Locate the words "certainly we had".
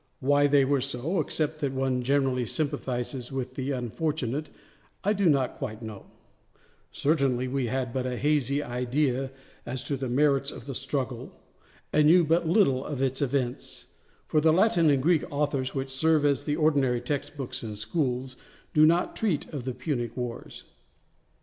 6.91-7.93